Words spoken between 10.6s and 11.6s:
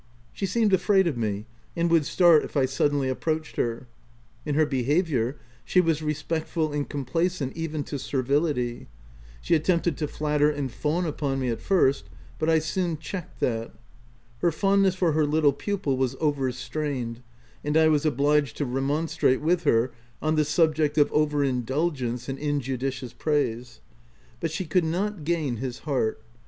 fawn upon me